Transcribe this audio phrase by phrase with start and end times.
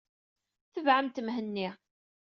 [0.73, 1.69] Tebɛemt Mhenni!